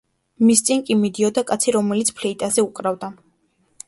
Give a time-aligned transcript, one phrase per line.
[0.45, 3.11] მის წინ კი მიდიოდა კაცი რომელიც ფლეიტაზე უკრავდა.